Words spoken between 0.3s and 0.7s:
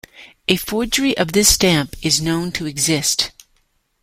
A